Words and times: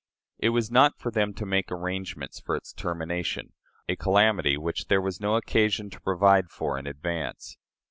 It 0.39 0.49
was 0.49 0.71
not 0.71 0.97
for 0.97 1.11
them 1.11 1.31
to 1.35 1.45
make 1.45 1.71
arrangements 1.71 2.39
for 2.39 2.55
its 2.55 2.73
termination 2.73 3.53
a 3.87 3.95
calamity 3.95 4.57
which 4.57 4.87
there 4.87 4.99
was 4.99 5.21
no 5.21 5.35
occasion 5.35 5.91
to 5.91 6.01
provide 6.01 6.49
for 6.49 6.79
in 6.79 6.87
advance. 6.87 7.55